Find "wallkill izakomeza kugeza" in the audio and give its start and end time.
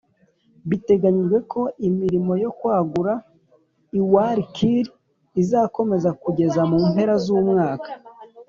4.13-6.61